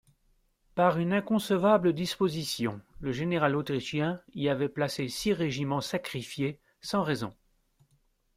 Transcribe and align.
Par 0.73 0.97
une 0.97 1.13
inconcevable 1.13 1.93
disposition, 1.93 2.81
le 3.01 3.11
général 3.11 3.55
autrichien 3.55 4.19
y 4.33 4.49
avait 4.49 4.67
placé 4.67 5.07
six 5.09 5.31
régiments 5.31 5.79
sacrifiés 5.79 6.59
sans 6.81 7.03
raison. 7.03 7.35